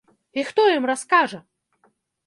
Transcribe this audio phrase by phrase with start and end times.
[0.39, 1.39] І хто ім раскажа?